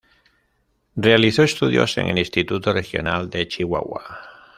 Realizó 0.95 1.43
estudios 1.43 1.95
en 1.99 2.07
el 2.07 2.17
Instituto 2.17 2.73
Regional 2.73 3.29
de 3.29 3.47
Chihuahua. 3.47 4.01